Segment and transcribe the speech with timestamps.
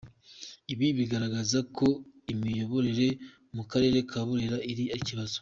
[0.73, 1.85] Ibi bikagaragaza ko
[2.31, 3.07] imiyoborere
[3.55, 5.37] mu karere ka Burera ari ikibazo.